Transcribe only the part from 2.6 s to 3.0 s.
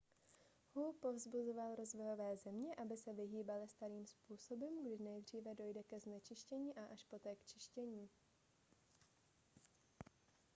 aby